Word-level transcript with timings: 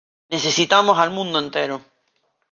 Necesitamos 0.33 0.97
al 0.97 1.11
mundo 1.11 1.37
entero. 1.37 1.75